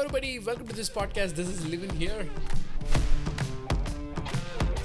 [0.00, 1.34] everybody, welcome to this podcast.
[1.34, 2.22] This is Livin here.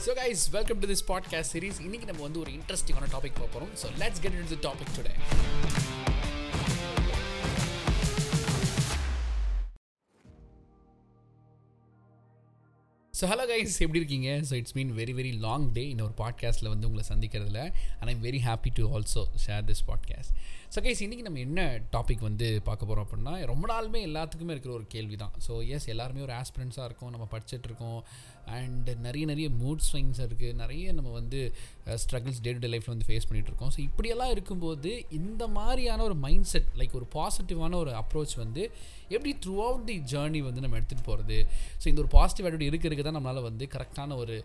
[0.06, 3.72] So guys welcome to this podcast series இன்னைக்கு நம்ம வந்து ஒரு இன்ட்ரெஸ்டிங்கான topic பார்க்க போகிறோம்
[3.82, 5.14] so let's get in the topic today
[13.16, 14.30] so hello guys எப்படி இருக்கீங்க?
[14.50, 17.62] So it's mean very very long day இன்னொரு பாட்காஸ்ட்டில் வந்து உங்களை சந்திக்கிறதுல
[18.00, 20.34] and I'm very happy to also share this podcast
[20.76, 21.62] so guys இன்றைக்கி நம்ம என்ன
[21.92, 26.22] டாபிக் வந்து பார்க்க போகிறோம் அப்படின்னா ரொம்ப நாளுமே எல்லாத்துக்குமே இருக்கிற ஒரு கேள்வி தான் ஸோ எஸ் எல்லாருமே
[26.22, 28.00] ஒரு ஆஸ்பிரன்ஸாக இருக்கும் நம்ம படிச்சுட்டு இருக்கோம்
[28.46, 31.40] அண்ட் நிறைய நிறைய மூட் ஸ்விங்ஸ் இருக்குது நிறைய நம்ம வந்து
[32.04, 33.72] ஸ்ட்ரகிள்ஸ் டே டு டே லைஃப்பில் வந்து ஃபேஸ் பண்ணிகிட்டு இருக்கோம்.
[33.76, 38.64] ஸோ இப்படியெல்லாம் இருக்கும்போது இந்த மாதிரியான ஒரு மைண்ட் செட் லைக் ஒரு பாசிட்டிவான ஒரு அப்ரோச் வந்து
[39.10, 41.40] எப்படி த்ரூ அவுட் தி ஜேர்னி வந்து நம்ம எடுத்துகிட்டு போகிறது
[41.84, 44.36] ஸோ இந்த ஒரு பாசிட்டிவ் ஆட்டிடியூட் இருக்க இருக்க தான் நம்மளால் வந்து கரெக்டான ஒரு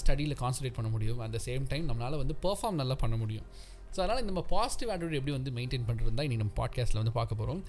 [0.00, 1.20] ஸ்டடியில் கான்சன்ட்ரேட் பண்ண முடியும்.
[1.24, 3.46] அட் த சேம் டைம் நம்மளால் வந்து பெர்ஃபார்ம் நல்லா பண்ண முடியும்.
[3.94, 7.40] ஸோ அதனால் நம்ம பாசிட்டிவ் ஆட்டிடியூட் எப்படி வந்து மெயின்டைன் பண்ணுறது தான் இனி நம்ம பாட்காஸ்ட்டில் வந்து பார்க்க
[7.40, 7.60] போகிறோம்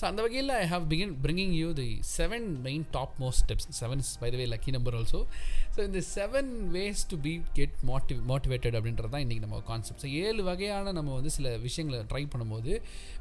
[0.00, 4.00] ஸோ அந்த வகையில் I have begin bringing you the seven main top most steps seven
[4.04, 5.20] is by the way lucky number also
[5.74, 10.10] so இந்த seven ways to be get motive motivated அப்படின்றது தான் இன்றைக்கி நம்ம கான்செப்ட் ஸோ
[10.22, 12.72] ஏழு வகையான நம்ம வந்து சில விஷயங்களை ட்ரை பண்ணும்போது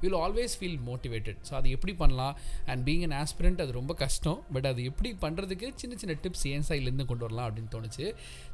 [0.04, 2.36] will always feel motivated so அது எப்படி பண்ணலாம்?
[2.66, 4.40] அண்ட் பீங் அன் ஆஸ்பிரண்ட் அது ரொம்ப கஷ்டம்.
[4.54, 8.06] பட் அது எப்படி பண்ணுறதுக்கு சின்ன சின்ன டிப்ஸ் ஏன் சைட்லேருந்து கொண்டு வரலாம் அப்படின்னு தோணுச்சு.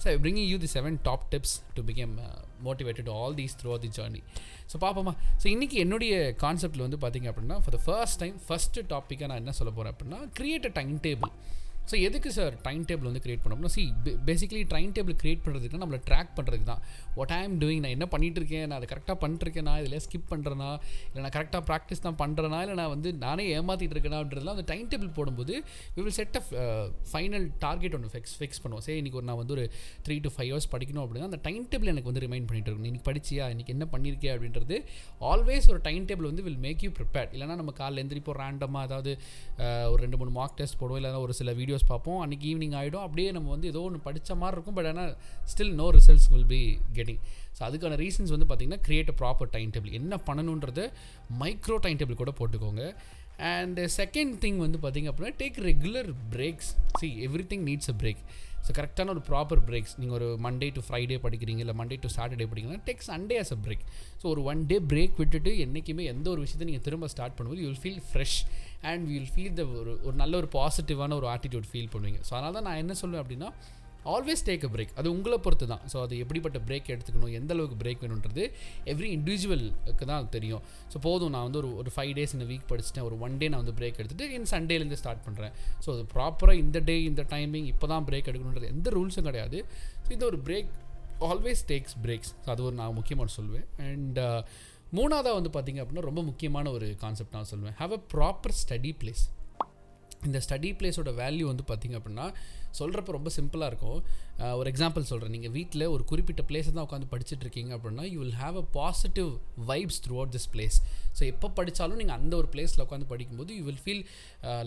[0.02, 2.16] So I bringing you the seven top tips to become
[2.66, 4.22] motivated all these through the journey
[4.72, 9.28] so பார்ப்போமா ஸோ இன்றைக்கி என்னுடைய கான்செப்டில் வந்து பார்த்திங்க அப்படின்னா for the first time first டாப்பிக்காக
[9.28, 11.34] நான் என்ன சொல்ல போகிறேன் அப்படின்னா create a time table
[11.90, 13.84] so எதுக்கு சார் டைம் டேபிள் வந்து க்ரியேட் பண்ணோம்னா see
[14.28, 16.82] basically time table create பண்ணுறதுக்கு நம்மளை ட்ராக் பண்ணுறதுக்கு தான்
[17.18, 20.70] வாட் ஐ டூயிங் நான் என்ன பண்ணிட்டு இருக்கேன் நான் அதை கரெக்டாக பண்ணிட்டுருக்கேனா இதில் ஸ்கிப் பண்ணுறேனா
[21.08, 24.88] இல்லை நான் கரெக்டாக ப்ராக்டிஸ் தான் பண்ணுறேனா இல்லை நான் வந்து நானே ஏமாற்றிட்டு இருக்கேனா அப்படின்றதுலாம் அந்த டைம்
[24.94, 25.54] டேபிள் போடும்போது
[25.98, 26.44] we will set a
[27.12, 28.86] final target ஒன்று ஃபிக்ஸ் ஃபிக்ஸ் பண்ணுவோம்.
[28.88, 29.66] சரி இன்றைக்கி ஒரு நான் வந்து ஒரு
[30.08, 32.90] த்ரீ டு ஃபைவ் ஹவர்ஸ் படிக்கணும் அப்படின்னா அந்த டைம் டேபிள் எனக்கு வந்து ரிமைண்ட் பண்ணிட்டு இருக்கணும்.
[32.92, 34.78] இன்றைக்கி படிச்சியா இன்றைக்கி என்ன பண்ணியிருக்கே அப்படின்றது
[35.32, 39.14] ஆல்வேஸ் ஒரு டைம் டேபிள் வந்து வில் மேக் யூ ப்ரிப்பேர் இல்லைனா நம்ம காலையில் எந்திரிப்போம் ரேண்டமாக அதாவது
[39.64, 42.20] uh, ஒரு ரெண்டு மூணு மார்க் டெஸ்ட் போடுவோம் இல்லைனா ஒரு சில வீடியோ வீடியோஸ் பார்ப்போம்.
[42.24, 44.78] அன்றைக்கி ஈவினிங் ஆகிடும் அப்படியே நம்ம வந்து ஏதோ ஒன்று படித்த மாதிரி இருக்கும்.
[44.78, 45.12] பட் ஆனால்
[45.52, 46.62] still no results will be
[46.98, 47.22] getting
[47.58, 50.86] so அதுக்கான ரீசன்ஸ் வந்து பார்த்திங்கன்னா create a proper time table என்ன பண்ணணுன்றது
[51.42, 52.84] மைக்ரோ டைம் டேபிள் கூட போட்டுக்கோங்க.
[53.54, 58.22] அண்ட் செகண்ட் திங் வந்து பார்த்திங்க அப்படின்னா take regular breaks see every thing needs a break
[58.66, 62.48] so கரெக்டான ஒரு ப்ராப்பர் பிரேக்ஸ் நீங்கள் ஒரு மண்டே டு ஃப்ரைடே படிக்கிறீங்க இல்லை Monday to Saturday
[62.50, 63.84] படிக்கிறீங்கன்னா takes Sunday as a break
[64.22, 67.70] so ஒரு ஒன் டே பிரேக் விட்டுட்டு என்றைக்குமே எந்த ஒரு விஷயத்தை நீங்கள் திரும்ப ஸ்டார்ட் பண்ணும்போது you
[67.70, 68.38] will feel fresh
[68.92, 72.20] and will feel the ஒரு ஒரு நல்ல ஒரு பாசிட்டிவான ஒரு ஆட்டிடியூட் ஃபீல் பண்ணுவீங்க.
[72.28, 73.50] ஸோ அதனால் தான் நான் என்ன சொல்லுவேன் அப்படின்னா
[74.14, 77.78] ஆல்வேஸ் டேக் அ பிரேக் அது உங்களை பொறுத்து தான் ஸோ அது எப்படிப்பட்ட பிரேக் எடுத்துக்கணும் எந்த அளவுக்கு
[77.84, 78.44] பிரேக் வேணுன்றது
[78.94, 80.64] எவ்ரி இண்டிவிஜுவலுக்கு தான் தெரியும்.
[80.94, 83.08] ஸோ போதும் நான் வந்து ஒரு ஒரு ஃபைவ் டேஸ் இந்த வீக் படிச்சுட்டேன்.
[83.10, 85.54] ஒரு ஒன் டே நான் வந்து பிரேக் எடுத்துகிட்டு இன் சண்டேலேருந்து ஸ்டார்ட் பண்ணுறேன்
[85.86, 89.60] ஸோ அது ப்ராப்பராக இந்த டே இந்த டைமிங் இப்போ தான் பிரேக் எடுக்கணுன்றது எந்த ரூல்ஸும் கிடையாது.
[90.06, 90.72] ஸோ இந்த ஒரு பிரேக்
[91.30, 94.42] ஆல்வேஸ் டேக்ஸ் பிரேக்ஸ் அது ஒரு நான் முக்கியமாக சொல்லுவேன் அண்ட் uh,
[94.98, 99.24] மூணாவதாக வந்து பார்த்திங்க அப்படின்னா ரொம்ப முக்கியமான ஒரு கான்செப்ட் நான் சொல்லுவேன் have a proper study place
[100.28, 102.28] இந்த ஸ்டடி பிளேஸோட வேல்யூ வந்து பார்த்திங்க அப்படின்னா
[102.80, 104.00] சொல்கிறப்ப ரொம்ப சிம்பிளாக இருக்கும்.
[104.60, 108.40] ஒரு எக்ஸாம்பிள் சொல்கிறேன் நீங்கள் வீட்டில் ஒரு குறிப்பிட்ட பிளேஸை தான் உட்காந்து படிச்சுட்டு இருக்கீங்க அப்படின்னா you will
[108.42, 109.30] have a positive
[109.70, 110.78] vibes throughout this place
[111.18, 114.02] so எப்போ படித்தாலும் நீங்கள் அந்த ஒரு பிளேஸில் உட்காந்து படிக்கும்போது யூ வில் ஃபீல்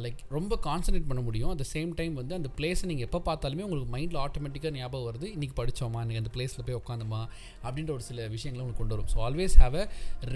[0.04, 1.50] லைக் ரொம்ப கான்சன்ட்ரேட் பண்ண முடியும்.
[1.54, 5.26] அட் த சேம் டைம் வந்து அந்த பிளேஸை நீங்கள் எப்போ பார்த்தாலுமே உங்களுக்கு மைண்டில் ஆட்டோமேட்டிக்காக ஞாபகம் வருது.
[5.36, 7.20] இன்றைக்கி படித்தோமா நீங்கள் அந்த பிளேஸில் போய் உட்காந்துமா
[7.66, 9.12] அப்படின்ற ஒரு சில விஷயங்களும் உங்களுக்கு கொண்டு வரும்.
[9.14, 9.86] So always have a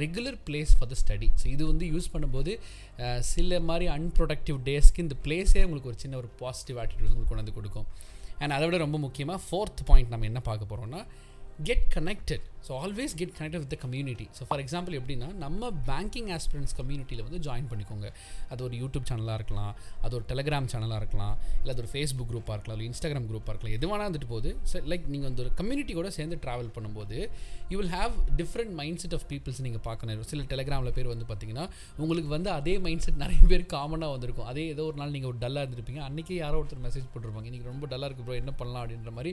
[0.02, 2.54] regular place for the study so இது வந்து யூஸ் பண்ணும்போது
[3.32, 7.52] சில மாதிரி அன்ப்ரொடக்டிவ் டேஸ்க்கு இந்த பிளேஸே உங்களுக்கு ஒரு சின்ன ஒரு பாசிட்டிவ் ஆட்டிடியூட் உங்களுக்கு கொண்டு வந்து
[7.52, 7.86] கொடுக்கும்.
[8.38, 11.06] அண்ட் அதை விட ரொம்ப முக்கியமாக ஃபோர்த் பாயிண்ட் நம்ம என்ன பார்க்க போகிறோம்னா
[11.62, 16.30] get connected so always get connected with the community so for example எப்படின்னா நம்ம பேங்கிங்
[16.38, 18.08] ஆஸ்பிரன்ஸ் கம்யூனிட்டியில் வந்து ஜாயின் பண்ணிக்கோங்க.
[18.52, 19.72] அது ஒரு யூடியூப் சேனலாக இருக்கலாம்
[20.04, 23.76] அது ஒரு டெலகிராம் சேனலாக இருக்கலாம் இல்லை அது ஒரு ஃபேஸ்புக் குரூப்பாக இருக்கலாம் இல்லை இன்ஸ்டாகிராம் குரூப்பாக இருக்கலாம்.
[23.78, 24.50] எது இருந்துட்டு வந்துட்டு போகுது.
[24.70, 27.16] ஸோ லைக் நீங்கள் வந்து ஒரு கம்யூனிட்டி கூட சேர்ந்து ட்ராவல் பண்ணும்போது
[27.72, 31.64] you will have different mind set of peoples நீங்கள் பார்க்கணும் சில டெலகிராமில் பேர் வந்து பார்த்தீங்கன்னா
[32.02, 34.48] உங்களுக்கு வந்து அதே மைண்ட் செட் நிறைய பேர் காமனாக வந்திருக்கும்.
[34.52, 36.02] அதே ஏதோ ஒரு நாள் நீங்கள் ஒரு டல்லாக இருந்திருப்பீங்க.
[36.08, 37.48] அன்றைக்கே யாரோ ஒருத்தர் மெசேஜ் போட்டிருப்பாங்க.
[37.50, 38.82] இன்றைக்கி ரொம்ப டல்லாக இருக்குது ப்ரோ என்ன பண்ணலாம்?
[38.84, 39.32] அப்படின்ற மாதிரி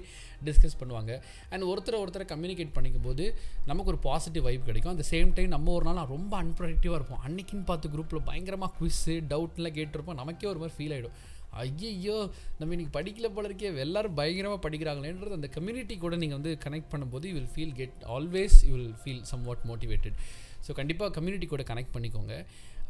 [0.50, 1.12] டிஸ்கஸ் பண்ணுவாங்க.
[1.54, 3.28] அண்ட் ஒருத்தர் ஒருத்தரை கம்யூனிகேட் பண்ணிக்கும் போது வந்து
[3.70, 4.94] நமக்கு ஒரு பாசிட்டிவ் வைப் கிடைக்கும்.
[4.96, 7.22] அந்த சேம் டைம் நம்ம ஒரு நாள் ரொம்ப அன்ப்ரொடக்டிவாக இருப்போம்.
[7.28, 10.20] அன்னைக்குன்னு பார்த்து குரூப்பில் பயங்கரமாக குவிஸ்ஸு டவுட்லாம் கேட்டிருப்போம்.
[10.22, 11.18] நமக்கே ஒரு மாதிரி ஃபீல் ஆகிடும்
[11.62, 12.16] ஐயோ
[12.58, 13.70] நம்ம இன்றைக்கி படிக்கல போல இருக்கே.
[13.86, 18.58] எல்லாரும் பயங்கரமாக படிக்கிறாங்களேன்றது அந்த கம்யூனிட்டி கூட நீங்கள் வந்து கனெக்ட் பண்ணும்போது you will feel get always
[18.70, 20.18] you will feel somewhat motivated
[20.66, 22.36] so கண்டிப்பாக கம்யூனிட்டி கூட கனெக்ட் பண்ணிக்கோங்க.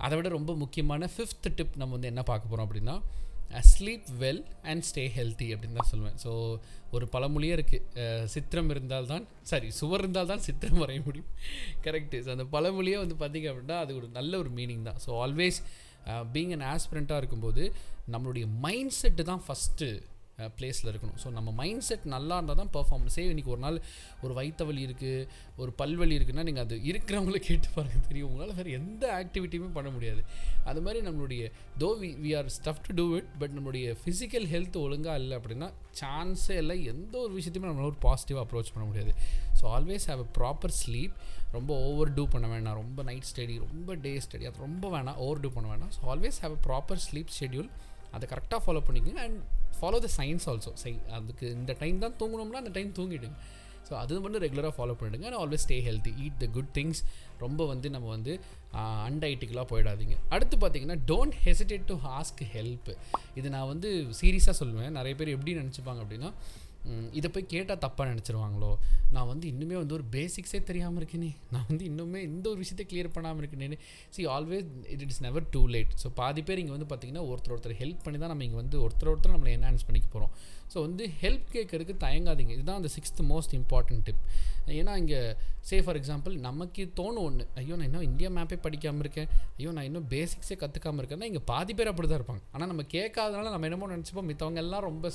[0.06, 2.98] அதை விட ரொம்ப முக்கியமான ஃபிஃப்த் டிப் நம்ம வந்து என்ன பார்க்க போகிறோம் அப்படின்னா
[3.72, 6.32] sleep well and stay healthy அப்படின்னு தான் சொல்லுவேன் ஸோ
[6.92, 11.30] ஒரு பழமொழியே இருக்குது uh, சித்திரம் இருந்தால் தான் சாரி சுவர் இருந்தால் தான் சித்திரம் வரைய முடியும்.
[11.84, 15.00] கரெக்டு ஸோ அந்த பழமொழியே வந்து பார்த்திங்க அப்படின்னா அது ஒரு நல்ல ஒரு மீனிங் தான்.
[15.06, 15.60] ஸோ ஆல்வேஸ்
[16.34, 17.64] பீங் அன் ஆஸ்பிரண்ட்டாக இருக்கும்போது
[18.12, 19.90] நம்மளுடைய மைண்ட் செட்டு தான் ஃபஸ்ட்டு
[20.58, 21.18] பிளேஸில் இருக்கணும்.
[21.24, 23.78] ஸோ நம்ம மைண்ட் செட் நல்லா இருந்தால் தான் பர்ஃபார்மன்ஸே இன்றைக்கி ஒரு நாள்
[24.26, 25.28] ஒரு வயிற்று வலி இருக்குது
[25.62, 28.30] ஒரு பல்வலி இருக்குன்னா நீங்கள் அது இருக்கிறவங்கள கேட்டு பாருங்கள் தெரியும்.
[28.32, 30.24] உங்களால் வேறு எந்த ஆக்டிவிட்டியுமே பண்ண முடியாது.
[30.72, 31.44] அது மாதிரி நம்மளுடைய
[31.84, 35.70] though we we are stuff to do it but நம்மளுடைய ஃபிசிக்கல் ஹெல்த் ஒழுங்காக இல்லை அப்படின்னா
[36.02, 39.14] சான்ஸே இல்லை எந்த ஒரு விஷயத்தையுமே நம்மளால் ஒரு பாசிட்டிவாக அப்ரோச் பண்ண முடியாது.
[39.60, 41.16] So always have a proper sleep
[41.58, 42.80] ரொம்ப ஓவர் டூ பண்ண வேணாம்.
[42.82, 45.20] ரொம்ப நைட் ஸ்டடி ரொம்ப டே ஸ்டடி அது ரொம்ப வேணாம்.
[45.26, 45.94] ஓவர் டூ பண்ண வேணாம்.
[45.98, 47.70] So always have a proper sleep schedule
[48.16, 49.40] அதை கரெக்டாக ஃபாலோ பண்ணிக்கோங்க and
[49.80, 53.38] follow the science also சை அதுக்கு இந்த டைம் தான் தூங்கணும்னா அந்த டைம் தூங்கிடுங்க.
[53.88, 57.00] ஸோ அது மட்டும் ரெகுலராக ஃபாலோ பண்ணிடுங்க and always stay healthy eat the good things
[57.44, 58.34] ரொம்ப வந்து நம்ம வந்து
[59.10, 60.16] அன்டைட்டுக்கெலாம் போயிடாதீங்க.
[60.36, 62.90] அடுத்து பார்த்தீங்கன்னா don't hesitate to ask help
[63.40, 64.92] இது நான் வந்து சீரியஸாக சொல்லுவேன்.
[65.00, 66.32] நிறைய பேர் எப்படி நினச்சிப்பாங்க அப்படின்னா
[67.18, 68.70] இதை போய் கேட்டால் தப்பாக நினச்சிருவாங்களோ?
[69.16, 71.32] நான் வந்து இன்னுமே வந்து ஒரு பேசிக்ஸே தெரியாமல் இருக்கேனே.
[71.54, 73.78] நான் வந்து இன்னுமே இந்த ஒரு விஷயத்தை கிளியர் பண்ணாமல் இருக்கேனே
[74.16, 77.80] see always it it's never too late so பாதி பேர் இங்கே வந்து பார்த்திங்கன்னா ஒருத்தர் ஒருத்தர்
[77.82, 80.34] ஹெல்ப் பண்ணி தான் நம்ம இங்கே வந்து ஒருத்தர் ஒருத்தர் நம்மளை என்ஹான்ஸ் பண்ணிக்க போகிறோம்
[80.74, 82.54] ஸோ வந்து ஹெல்ப் கேட்கறதுக்கு தயங்காதீங்க.
[82.58, 84.24] இதுதான் அந்த சிக்ஸ்த் மோஸ்ட் இம்பார்ட்டன்ட் டிப்
[84.80, 85.20] ஏன்னா இங்கே
[85.70, 89.30] சே ஃபார் எக்ஸாம்பிள் நமக்கு தோணும் ஒன்று ஐயோ நான் இன்னும் இந்தியா மேப்பே படிக்காமல் இருக்கேன்.
[89.58, 92.44] ஐயோ நான் இன்னும் பேசிக்ஸே கற்றுக்காமல் இருக்கேன்னா இங்கே பாதி பேர் அப்படி தான் இருப்பாங்க.
[92.56, 94.30] ஆனால் நம்ம கேட்காதனால நம்ம என்னமோ நினச்சிப்போம்.
[94.32, 95.12] மித்தவங்க எல்லாம் ரொம்ப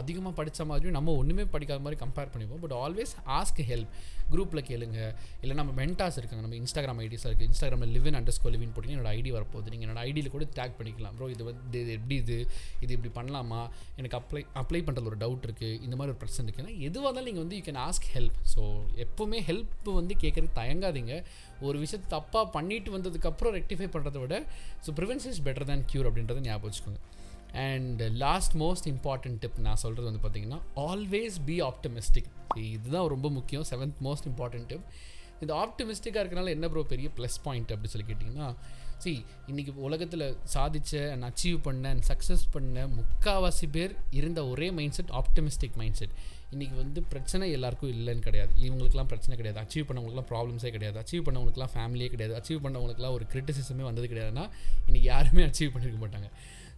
[0.00, 2.64] அதிகமாக படித்த மாதிரியும் நம்ம ஒன்றுமே படிக்காத மாதிரி கம்பேர் பண்ணிப்போம்.
[2.64, 3.92] பட் ஆல்வேஸ் ஆஸ்க் ஹெல்ப்
[4.32, 4.98] குரூப்பில் கேளுங்க.
[5.42, 6.42] இல்லை நம்ம மென்டாஸ் இருக்காங்க.
[6.44, 9.70] நம்ம இன்ஸ்டாகிராம் ஐடிஸ் இருக்குது இன்ஸ்டாகிராமில் லிவின் அண்டர் ஸ்கோல் லிவின் போட்டிங்கன்னா என்னோட ஐடி வரப்போகுது.
[9.72, 11.14] நீங்கள் என்னோட ஐடியில் கூட டேக் பண்ணிக்கலாம்.
[11.18, 12.38] ப்ரோ இது வந்து இது எப்படி இது?
[12.84, 13.60] இது இப்படி பண்ணலாமா?
[14.00, 17.44] எனக்கு அப்ளை அப்ளை பண்ணுறது ஒரு டவுட் இருக்குது இந்த மாதிரி ஒரு பிரச்சனை இருக்குன்னா எதுவாக இருந்தாலும் நீங்கள்
[17.46, 18.62] வந்து you can ask help so
[19.06, 21.16] எப்போவுமே ஹெல்ப் வந்து கேட்குறது தயங்காதீங்க.
[21.68, 24.38] ஒரு விஷயத்தை தப்பாக பண்ணிட்டு வந்ததுக்கப்புறம் ரெக்டிஃபை பண்ணுறத விட
[24.86, 27.02] so prevention is better than cure அப்படின்றத ஞாபகம் வச்சுக்கோங்க.
[27.52, 33.64] And last most important tip நான் சொல்கிறது வந்து பார்த்தீங்கன்னா ஆல்வேஸ் பி ஆப்டமிஸ்டிக் இதுதான் ரொம்ப முக்கியம்
[33.70, 34.86] செவன்த் மோஸ்ட் இம்பார்ட்டன்ட் டிப்
[35.40, 38.54] இந்த ஆப்டமிஸ்டிக்காக இருக்கனால என்ன ப்ரோ பெரிய ப்ளஸ் பாயிண்ட் அப்படி சொல்லி கேட்டிங்கன்னா
[38.98, 44.92] சி இன்றைக்கி உலகத்தில் சாதித்த அண்ட் அச்சீவ் பண்ண அண்ட் சக்ஸஸ் பண்ண முக்கால்வாசி பேர் இருந்த ஒரே mind
[44.92, 46.10] set optimistic mind set
[46.52, 48.52] இன்றைக்கி வந்து பிரச்சனை எல்லாருக்கும் இல்லைன்னு கிடையாது.
[48.60, 49.60] இவங்களுக்குலாம் பிரச்சனை கிடையாது.
[49.60, 51.02] அச்சீவ் பண்ணவங்களுக்குலாம் ப்ராப்ளம்ஸே கிடையாது.
[51.02, 52.34] அச்சீவ் பண்ணவங்களுக்குலாம் ஃபேமிலியே கிடையாது.
[52.40, 54.50] அச்சீவ் பண்ணவங்களுக்குலாம் ஒரு கிரிட்டிசிசமே வந்தது கிடையாதுன்னா
[54.86, 56.30] இன்றைக்கி யாருமே அச்சீவ் பண்ணியிருக்க மாட்டாங்க.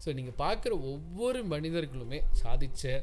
[0.05, 3.03] ஸோ நீங்கள் பார்க்குற ஒவ்வொரு மனிதர்களுமே சாதித்த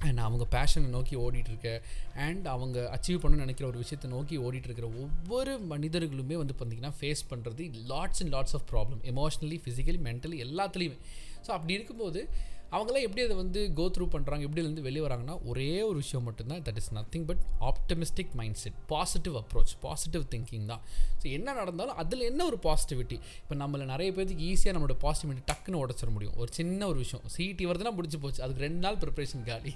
[0.00, 1.68] அண்ட் அவங்க பேஷனை நோக்கி ஓடிட்டுருக்க
[2.14, 7.86] அண்ட் அவங்க அச்சீவ் பண்ண நினைக்கிற ஒரு விஷயத்தை நோக்கி ஓடிட்டுருக்கிற ஒவ்வொரு மனிதர்களுமே வந்து பார்த்திங்கன்னா ஃபேஸ் பண்ணுறது
[7.88, 10.98] lots and lots of problem emotionally physically mentally எல்லாத்துலேயுமே.
[11.46, 12.28] ஸோ அப்படி இருக்கும்போது
[12.74, 16.62] அவங்களாம் எப்படி அதை வந்து கோ த்ரூ பண்ணுறாங்க எப்படி வந்து வெளியே வராங்கன்னா ஒரே ஒரு விஷயம் மட்டும்தான்.
[16.66, 20.82] That is nothing but optimistic mind set positive approach positive thinking தான்.
[21.20, 25.82] ஸோ என்ன நடந்தாலும் அதில் என்ன ஒரு பாசிட்டிவிட்டி இப்போ நம்மளை நிறைய பேருக்கு ஈஸியாக நம்மளோட பாசிட்டிவிட்டி டக்குன்னு
[25.84, 26.36] உடச்சிட முடியும்.
[26.36, 27.24] ஒரு சின்ன ஒரு விஷயம்.
[27.36, 28.42] சிஇடி வருதுன்னா முடிச்சு போச்சு.
[28.46, 29.74] அதுக்கு ரெண்டு நாள் ப்ரிப்பரேஷன் காலி.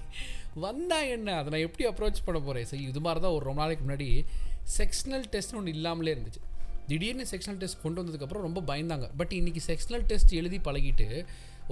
[0.65, 1.35] வந்தால் என்ன?
[1.39, 4.09] அதை நான் எப்படி அப்ரோச் பண்ண போகிறேன் சரி இது மாதிரி தான் ஒரு ரொம்ப நாளைக்கு முன்னாடி
[4.77, 6.41] செக்ஷனல் டெஸ்ட்னு ஒன்று இல்லாமலே இருந்துச்சு.
[6.89, 9.07] திடீர்னு செக்ஷனல் டெஸ்ட் கொண்டு வந்ததுக்கப்புறம் ரொம்ப பயந்தாங்க.
[9.19, 11.07] பட் இன்றைக்கி செக்ஷனல் டெஸ்ட் எழுதி பழகிட்டு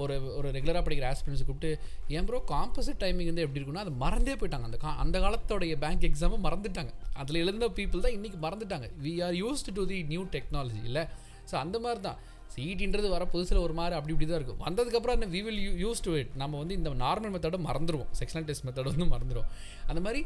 [0.04, 1.70] ஒரு ஒரு ரெகுலராக படிக்கிற ஆஸ்பிரன்ஸ் கூப்பிட்டு
[2.18, 4.68] ஏன் ப்ரோ காம்போசிட் டைமிங் வந்து எப்படி இருக்குன்னா அது மறந்தே போயிட்டாங்க.
[4.70, 6.92] அந்த கா அந்த காலத்தோடைய பேங்க் எக்ஸாமை மறந்துட்டாங்க.
[7.22, 8.90] அதில் எழுந்த பீப்புள் தான் இன்றைக்கி மறந்துட்டாங்க.
[9.06, 11.06] We are used to the new technology இல்லை
[11.52, 12.20] ஸோ அந்த மாதிரி தான்
[12.56, 14.62] சிஇடின்றது வர புதுசில் ஒரு மாதிரி அப்படி இப்படி தான் இருக்கும்.
[14.68, 18.48] வந்ததுக்கப்புறம் என்ன we will you use to it நம்ம வந்து இந்த நார்மல் மெத்தடை மறந்துடுவோம் செக்ஷனல்
[18.50, 19.50] டெஸ்ட் மெத்தட் வந்து மறந்துடும்
[19.88, 20.22] அந்த மாதிரி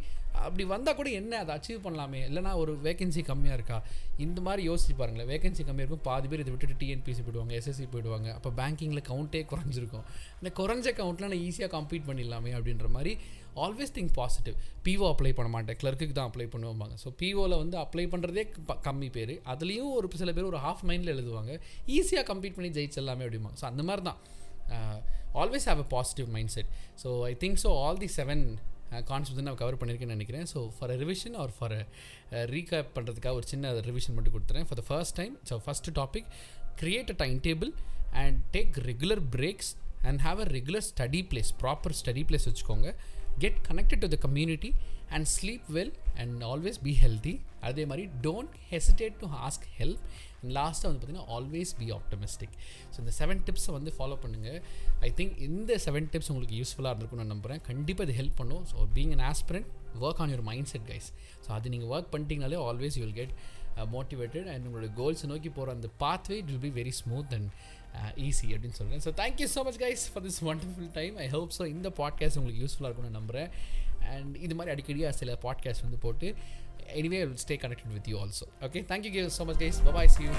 [0.45, 2.19] அப்படி வந்தால் கூட என்ன அதை அச்சீவ் பண்ணலாமே?
[2.29, 3.77] இல்லைனா ஒரு வேகன்சி கம்மியாக இருக்கா?
[4.17, 5.29] இந்த மாதிரி யோசிச்சு பாருங்களேன்.
[5.33, 6.05] வேகன்சி கம்மியாக இருக்கும்.
[6.09, 8.29] பாதி பேர் இதை விட்டுட்டு டிஎன்பிசி போயிடுவாங்க எஸ்எஸ்சி போயிடுவாங்க.
[8.37, 10.05] அப்போ பேங்கிங்கில் கவுண்ட்டே குறைஞ்சிருக்கும்.
[10.41, 13.13] இந்த குறைஞ்ச கவுண்ட்டில் நான் ஈஸியாக கம்ப்ளீட் பண்ணிடலாமே அப்படின்ற மாதிரி
[13.65, 14.55] always think positive
[14.85, 15.77] PO apply பண்ண மாட்டேன்.
[15.83, 16.95] கிளர்க்குக்கு தான் அப்ளை பண்ணுவாங்க.
[17.03, 18.43] ஸோ பிஓவில் வந்து அப்ளை பண்ணுறதே
[18.87, 19.33] கம்மி பேர்.
[19.53, 21.53] அதுலேயும் ஒரு சில பேர் ஒரு ஹாஃப் மைண்டில் எழுதுவாங்க.
[21.97, 24.19] ஈஸியாக கம்ப்ளீட் பண்ணி ஜெயிச்சிடலாமே அப்படிமா ஸோ அந்த மாதிரி தான்
[25.41, 26.71] always have a positive mind set
[27.03, 28.43] so I think so all the seven
[29.09, 30.47] concept நான் கவர் பண்ணியிருக்கேன்னு நினைக்கிறேன்.
[30.53, 31.75] So for revision or for
[32.55, 34.65] recap பண்ணுறதுக்காக ஒரு சின்ன ரிவிஷன் மட்டும் கொடுத்துறேன்.
[34.69, 36.27] For the first time so first topic
[36.81, 37.71] create a time table
[38.23, 39.71] and take regular breaks
[40.09, 42.89] and have a regular study place proper study place வச்சுக்கோங்க.
[43.39, 44.71] Get connected to the community
[45.09, 47.33] and sleep well and always be healthy
[47.69, 50.03] அதே மாதிரி don't hesitate to ask help
[50.35, 52.55] and லாஸ்ட்டாக வந்து பார்த்திங்கன்னா always be optimistic
[52.93, 54.59] so இந்த seven டிப்ஸை வந்து follow பண்ணுங்கள்
[55.01, 58.63] ஐ திங்க் இந்த செவன் டிப்ஸ் உங்களுக்கு யூஸ்ஃபுல்லாக இருந்திருக்கும்னு நான் நம்புகிறேன் கண்டிப்பாக இது ஹெல்ப் பண்ணும்.
[58.71, 59.67] So being an aspirant
[60.01, 61.09] work on your mind set guys
[61.45, 63.33] so அது நீங்கள் work பண்ணிட்டீங்கனாலே always you will get
[63.95, 67.49] motivated and உங்களோட கோல்ஸை நோக்கி போகிற அந்த pathway it will be very smooth and
[68.17, 71.65] easy அப்படின்னு சொல்கிறேன் so thank you so much guys for this wonderful time I hope so
[71.67, 73.49] இந்த பாட்காஸ்ட் உங்களுக்கு யூஸ்ஃபுல்லாக இருக்கும்னு நம்புகிறேன்
[74.11, 76.29] அண்ட் இது மாதிரி அடிக்கடியாக சில பாட்காஸ்ட் வந்து போட்டு
[76.95, 80.33] anyway stay connected with you also okay thank you so much guys bye bye see you